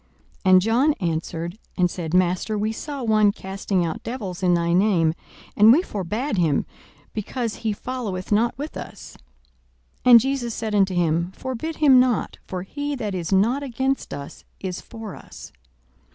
[0.45, 4.73] 42:009:049 And John answered and said, Master, we saw one casting out devils in thy
[4.73, 5.13] name;
[5.55, 6.65] and we forbad him,
[7.13, 9.15] because he followeth not with us.
[10.07, 14.11] 42:009:050 And Jesus said unto him, Forbid him not: for he that is not against
[14.11, 15.53] us is for us.